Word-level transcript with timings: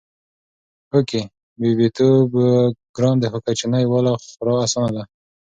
هو 0.91 0.99
کې! 1.09 1.21
بيبيتوب 1.59 2.31
ګران 2.95 3.15
دی 3.21 3.27
خو 3.31 3.39
کچنۍ 3.45 3.83
واله 3.87 4.13
خورا 4.33 4.53
اسانه 4.65 4.89
ده 4.95 5.03